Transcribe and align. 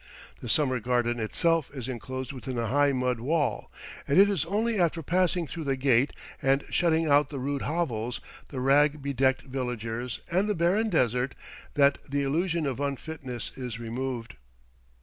The 0.39 0.49
summer 0.49 0.79
garden 0.79 1.19
itself 1.19 1.69
is 1.75 1.87
enclosed 1.87 2.33
within 2.33 2.57
a 2.57 2.65
high 2.65 2.91
mud 2.91 3.19
wall, 3.19 3.69
and 4.07 4.17
it 4.19 4.31
is 4.31 4.45
only 4.45 4.79
after 4.79 5.03
passing 5.03 5.45
through 5.45 5.65
the 5.65 5.75
gate 5.75 6.11
and 6.41 6.63
shutting 6.71 7.05
out 7.05 7.29
the 7.29 7.37
rude 7.37 7.61
hovels, 7.61 8.19
the 8.47 8.59
rag 8.61 9.03
bedecked 9.03 9.43
villagers, 9.43 10.19
and 10.31 10.49
the 10.49 10.55
barren 10.55 10.89
desert, 10.89 11.35
that 11.75 11.99
the 12.09 12.23
illusion 12.23 12.65
of 12.65 12.79
unfitness 12.79 13.51
is 13.55 13.77
removed. 13.79 14.33